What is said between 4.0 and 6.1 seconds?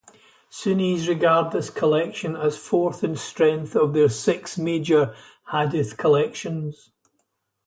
six major hadith